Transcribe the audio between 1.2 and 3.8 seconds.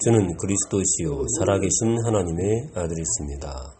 살아계신 하나님의 아들이십니다.